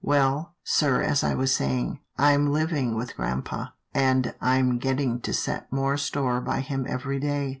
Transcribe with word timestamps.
"Well, 0.17 0.55
sir, 0.63 1.03
as 1.03 1.23
I 1.23 1.35
was 1.35 1.53
saying, 1.53 1.99
I'm 2.17 2.47
living 2.51 2.95
with 2.95 3.15
grampa, 3.15 3.75
and 3.93 4.33
I'm 4.41 4.79
getting 4.79 5.19
to 5.21 5.31
set 5.31 5.71
more 5.71 5.95
store 5.95 6.41
by 6.41 6.61
him 6.61 6.87
every 6.89 7.19
day. 7.19 7.49